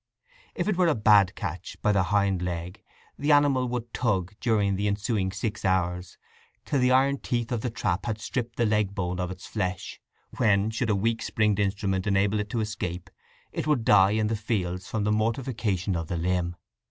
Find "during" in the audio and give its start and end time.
4.39-4.75